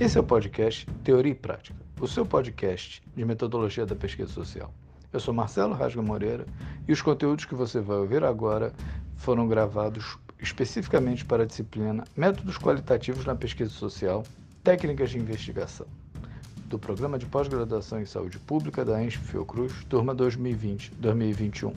[0.00, 4.72] Esse é o podcast Teoria e Prática, o seu podcast de metodologia da pesquisa social.
[5.12, 6.46] Eu sou Marcelo Rasga Moreira
[6.88, 8.72] e os conteúdos que você vai ouvir agora
[9.16, 14.24] foram gravados especificamente para a disciplina Métodos Qualitativos na Pesquisa Social,
[14.64, 15.86] Técnicas de Investigação,
[16.64, 21.74] do Programa de Pós-Graduação em Saúde Pública da ENSP Fiocruz, turma 2020-2021.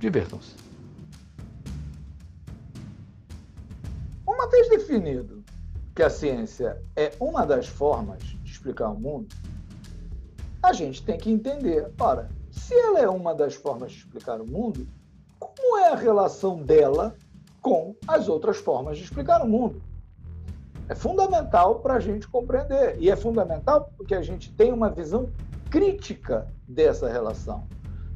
[0.00, 0.54] Divirtam-se.
[4.26, 5.39] Uma vez definido
[5.94, 9.28] que a ciência é uma das formas de explicar o mundo,
[10.62, 14.46] a gente tem que entender, ora, se ela é uma das formas de explicar o
[14.46, 14.86] mundo,
[15.38, 17.16] como é a relação dela
[17.60, 19.82] com as outras formas de explicar o mundo?
[20.88, 22.96] É fundamental para a gente compreender.
[22.98, 25.30] E é fundamental porque a gente tem uma visão
[25.70, 27.66] crítica dessa relação.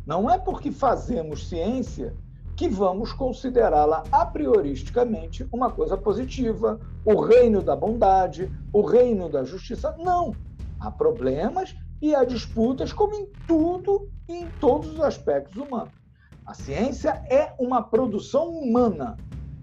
[0.04, 2.14] Não é porque fazemos ciência
[2.56, 9.44] que vamos considerá-la a prioristicamente uma coisa positiva, o reino da bondade, o reino da
[9.44, 9.94] justiça.
[9.98, 10.34] Não.
[10.78, 15.92] Há problemas e há disputas, como em tudo e em todos os aspectos humanos.
[16.46, 19.16] A ciência é uma produção humana.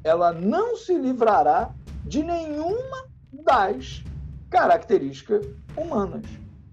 [0.03, 1.71] Ela não se livrará
[2.05, 4.03] de nenhuma das
[4.49, 5.45] características
[5.77, 6.25] humanas,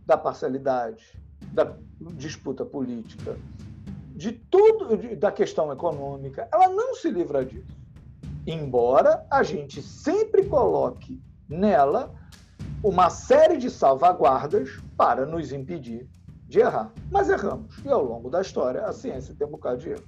[0.07, 1.05] da parcialidade,
[1.53, 1.75] da
[2.15, 3.37] disputa política,
[4.19, 6.49] de tudo, da questão econômica.
[6.53, 7.73] Ela não se livra disso.
[8.45, 12.13] Embora a gente sempre coloque nela
[12.83, 16.09] uma série de salvaguardas para nos impedir
[16.49, 16.93] de errar.
[17.13, 17.79] Mas erramos.
[17.85, 20.05] E ao longo da história, a ciência tem um bocado de erro.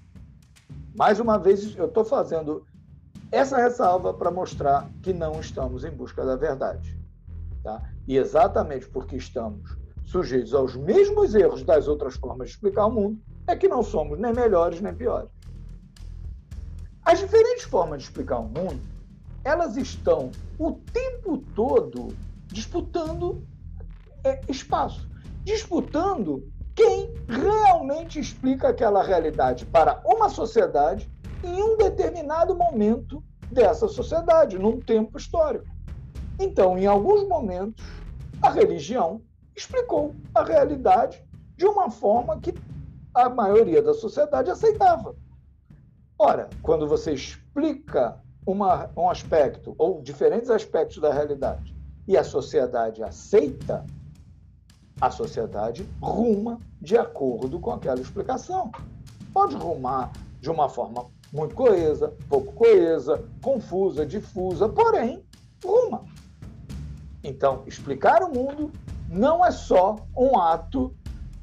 [0.97, 2.67] Mais uma vez, eu estou fazendo
[3.31, 6.99] essa ressalva para mostrar que não estamos em busca da verdade.
[7.63, 7.81] Tá?
[8.09, 13.21] E exatamente porque estamos sujeitos aos mesmos erros das outras formas de explicar o mundo,
[13.51, 15.31] é que não somos nem melhores nem piores.
[17.05, 18.81] As diferentes formas de explicar o mundo,
[19.43, 22.15] elas estão o tempo todo
[22.47, 23.43] disputando
[24.23, 25.09] é, espaço,
[25.45, 31.11] disputando quem realmente explica aquela realidade para uma sociedade
[31.43, 35.67] em um determinado momento dessa sociedade, num tempo histórico.
[36.39, 37.85] Então, em alguns momentos,
[38.41, 39.21] a religião
[39.57, 41.23] explicou a realidade
[41.57, 42.55] de uma forma que
[43.15, 45.15] a maioria da sociedade aceitava.
[46.19, 51.75] Ora, quando você explica uma, um aspecto ou diferentes aspectos da realidade
[52.07, 53.85] e a sociedade aceita,
[55.01, 58.71] a sociedade ruma de acordo com aquela explicação.
[59.33, 65.25] Pode rumar de uma forma muito coesa, pouco coesa, confusa, difusa, porém,
[65.65, 66.05] ruma.
[67.23, 68.71] Então, explicar o mundo
[69.09, 70.95] não é só um ato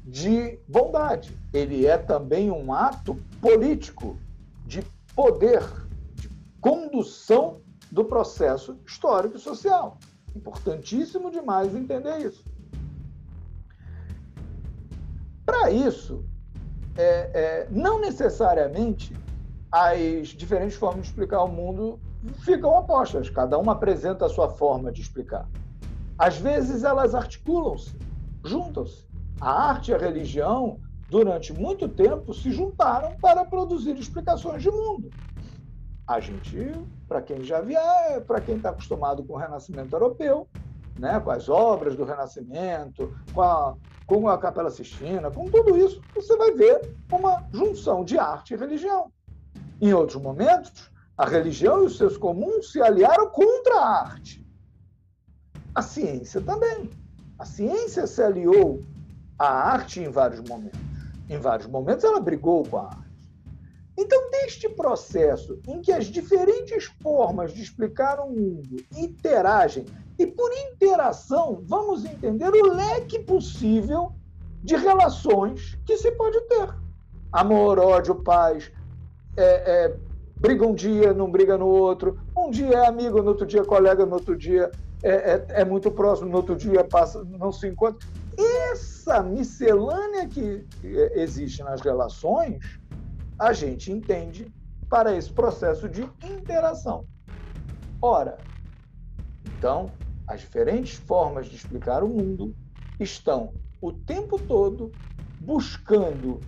[0.08, 4.18] de bondade, ele é também um ato político,
[4.66, 4.82] de
[5.14, 5.62] poder,
[6.14, 6.30] de
[6.62, 7.60] condução
[7.92, 9.98] do processo histórico e social.
[10.34, 12.42] Importantíssimo demais entender isso.
[15.44, 16.24] Para isso,
[16.96, 19.14] é, é, não necessariamente
[19.70, 22.00] as diferentes formas de explicar o mundo
[22.40, 25.46] ficam opostas, cada uma apresenta a sua forma de explicar.
[26.18, 27.94] Às vezes elas articulam-se,
[28.42, 29.07] juntam-se.
[29.40, 35.10] A arte e a religião, durante muito tempo, se juntaram para produzir explicações de mundo.
[36.06, 36.72] A gente,
[37.06, 40.48] para quem já viaja, para quem está acostumado com o Renascimento Europeu,
[40.98, 46.02] né, com as obras do Renascimento, com a, com a Capela Sistina, com tudo isso,
[46.12, 49.12] você vai ver uma junção de arte e religião.
[49.80, 54.44] Em outros momentos, a religião e os seus comuns se aliaram contra a arte.
[55.72, 56.90] A ciência também.
[57.38, 58.82] A ciência se aliou
[59.38, 60.80] à arte em vários momentos.
[61.28, 63.08] Em vários momentos, ela brigou com a arte.
[63.96, 69.84] Então, neste processo em que as diferentes formas de explicar o mundo interagem,
[70.18, 74.12] e por interação vamos entender o leque possível
[74.62, 76.74] de relações que se pode ter.
[77.30, 78.72] Amor, ódio, paz,
[79.36, 79.96] é, é,
[80.40, 83.64] briga um dia, não briga no outro, um dia é amigo, no outro dia é
[83.64, 84.70] colega, no outro dia
[85.02, 88.06] é, é, é muito próximo, no outro dia passa, não se encontra.
[88.70, 90.66] Essa miscelânea que
[91.14, 92.58] existe nas relações
[93.38, 94.52] a gente entende
[94.88, 97.06] para esse processo de interação.
[98.02, 98.38] Ora,
[99.46, 99.92] então,
[100.26, 102.54] as diferentes formas de explicar o mundo
[103.00, 104.92] estão o tempo todo
[105.40, 106.40] buscando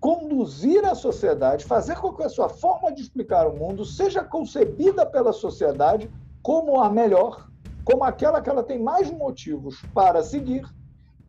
[0.00, 5.04] conduzir a sociedade, fazer com que a sua forma de explicar o mundo seja concebida
[5.04, 6.10] pela sociedade
[6.42, 7.46] como a melhor,
[7.84, 10.64] como aquela que ela tem mais motivos para seguir.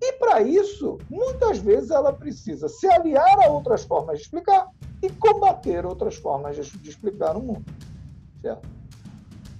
[0.01, 4.67] E para isso, muitas vezes ela precisa se aliar a outras formas de explicar
[4.99, 7.65] e combater outras formas de, explicar o mundo.
[8.41, 8.67] Certo?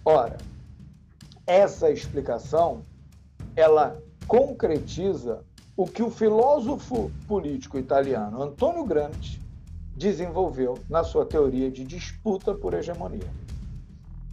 [0.03, 0.37] Ora,
[1.45, 2.83] essa explicação
[3.55, 5.43] ela concretiza
[5.77, 9.39] o que o filósofo político italiano Antonio Gramsci
[9.95, 13.29] desenvolveu na sua teoria de disputa por hegemonia.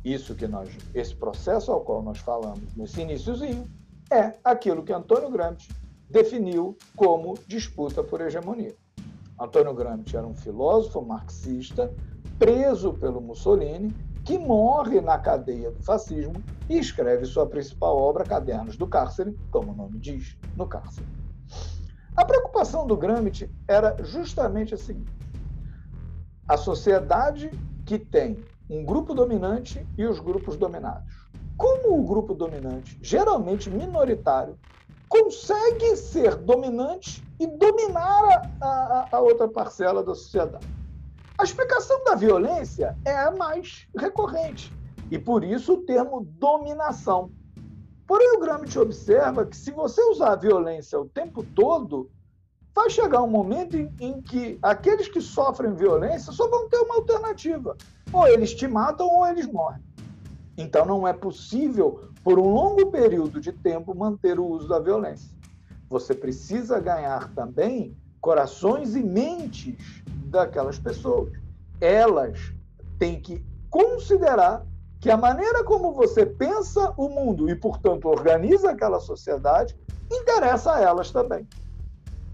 [0.02, 3.68] Isso que nós, esse processo ao qual nós falamos nesse iníciozinho,
[4.10, 5.68] é aquilo que Antônio Gramsci
[6.10, 8.74] definiu como disputa por hegemonia.
[9.38, 11.94] Antônio Gramsci era um filósofo marxista
[12.38, 13.94] preso pelo Mussolini
[14.24, 19.72] que morre na cadeia do fascismo e escreve sua principal obra, Cadernos do Cárcere, como
[19.72, 21.06] o nome diz, no cárcere.
[22.14, 25.10] A preocupação do Gramsci era justamente a seguinte:
[26.46, 27.50] a sociedade
[27.86, 31.17] que tem um grupo dominante e os grupos dominados.
[31.58, 34.56] Como o grupo dominante, geralmente minoritário,
[35.08, 40.64] consegue ser dominante e dominar a, a, a outra parcela da sociedade?
[41.36, 44.72] A explicação da violência é a mais recorrente
[45.10, 47.32] e por isso o termo dominação.
[48.06, 52.08] Porém, o Gramsci observa que se você usar a violência o tempo todo,
[52.72, 56.96] vai chegar um momento em, em, que aqueles que sofrem violência só vão ter uma
[56.96, 57.76] alternativa.
[58.12, 59.87] Ou eles te matam ou eles morrem.
[60.58, 65.30] Então não é possível, por um longo período de tempo, manter o uso da violência.
[65.88, 71.32] Você precisa ganhar também corações e mentes daquelas pessoas.
[71.80, 72.52] Elas
[72.98, 74.66] têm que considerar
[75.00, 79.78] que a maneira como você pensa o mundo e, portanto, organiza aquela sociedade
[80.10, 81.46] interessa a elas também.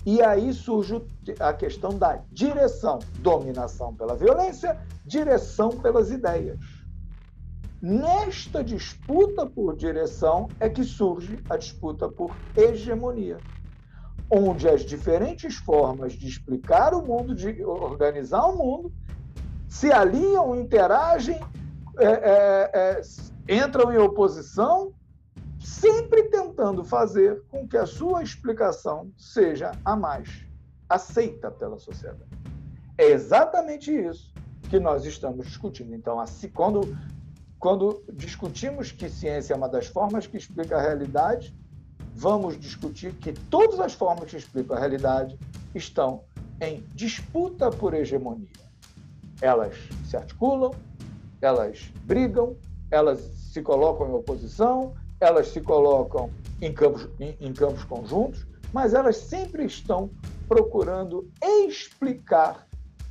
[0.07, 1.03] E aí surge
[1.41, 6.59] a questão da direção, dominação pela violência, direção pelas ideias.
[7.87, 13.39] Nesta disputa por direção é que surge a disputa por hegemonia,
[14.31, 18.91] onde as diferentes formas de explicar o mundo, de organizar o mundo,
[19.69, 21.39] se alinham, interagem,
[21.99, 24.95] é, é, é, entram em oposição
[25.61, 30.47] sempre tentando fazer com que a sua explicação seja a mais
[30.89, 32.31] aceita pela sociedade.
[32.97, 34.33] É exatamente isso
[34.71, 35.95] que nós estamos discutindo.
[35.95, 36.97] Então, assim, quando,
[37.59, 41.55] quando discutimos que ciência é uma das formas que explica a realidade,
[42.15, 45.39] vamos discutir que todas as formas que explicam a realidade
[45.75, 46.23] estão
[46.61, 48.49] em disputa por hegemonia.
[49.41, 49.75] Elas
[50.09, 50.73] se articulam,
[51.41, 52.57] elas brigam,
[52.91, 53.21] elas
[53.53, 56.31] se colocam em oposição, elas se colocam
[56.61, 60.11] em campos, em, em campos conjuntos, mas elas sempre estão
[60.49, 62.67] procurando explicar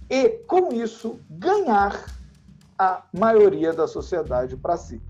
[0.10, 2.06] e, com isso, ganhar
[2.78, 5.02] a maioria da sociedade para si.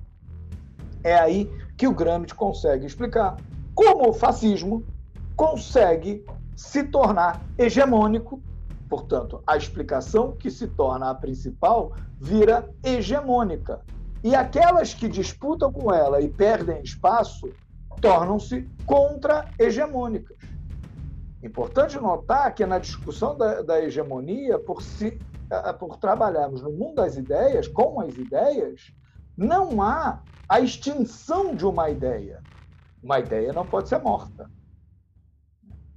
[1.03, 3.37] É aí que o Gramsci consegue explicar
[3.73, 4.85] como o fascismo
[5.35, 6.23] consegue
[6.55, 8.41] se tornar hegemônico,
[8.87, 13.81] portanto, a explicação que se torna a principal vira hegemônica.
[14.23, 17.49] E aquelas que disputam com ela e perdem espaço
[17.99, 20.37] tornam-se contra-hegemônicas.
[21.41, 25.19] Importante notar que na discussão da, da hegemonia, por, si,
[25.79, 28.93] por trabalharmos no mundo das ideias, com as ideias,
[29.37, 32.43] não há a extinção de uma ideia.
[33.01, 34.49] Uma ideia não pode ser morta.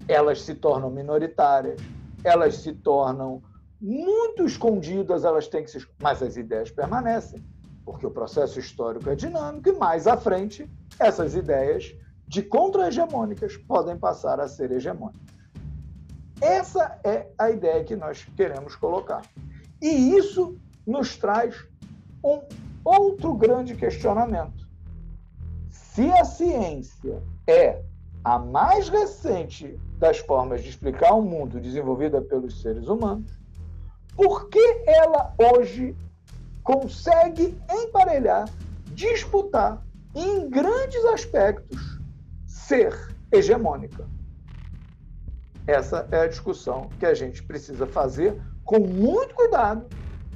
[0.09, 1.81] Elas se tornam minoritárias,
[2.25, 3.43] elas se tornam
[3.81, 5.87] muito escondidas, elas têm que se.
[6.01, 7.45] Mas as ideias permanecem
[7.87, 11.95] porque o processo histórico é dinâmico e mais à frente essas ideias
[12.27, 15.26] de contra-hegemônicas podem passar a ser hegemônicas.
[16.41, 19.23] Essa é a ideia que nós queremos colocar.
[19.81, 21.67] E isso nos traz
[22.23, 22.41] um
[22.85, 24.67] outro grande questionamento.
[25.69, 27.83] Se a ciência é
[28.23, 33.31] a mais recente das formas de explicar o mundo desenvolvida pelos seres humanos,
[34.15, 35.97] por que ela hoje
[36.63, 38.49] consegue emparelhar,
[38.93, 39.83] disputar
[40.15, 42.01] em grandes aspectos,
[42.47, 44.07] ser hegemônica.
[45.67, 49.87] Essa é a discussão que a gente precisa fazer com muito cuidado,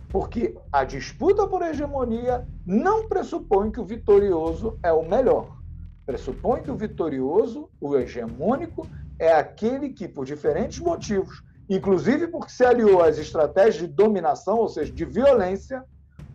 [0.09, 5.57] porque a disputa por hegemonia não pressupõe que o vitorioso é o melhor.
[6.05, 8.89] Pressupõe que o vitorioso, o hegemônico,
[9.21, 14.69] é aquele que, por diferentes motivos, inclusive porque se aliou às estratégias de dominação, ou
[14.69, 15.85] seja, de violência,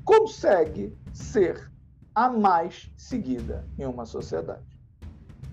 [0.05, 1.69] consegue ser
[2.13, 4.63] a mais seguida em uma sociedade.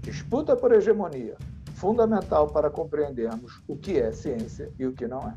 [0.01, 1.37] Disputa por hegemonia,
[1.83, 5.35] fundamental para compreendermos o que é ciência e o que não é.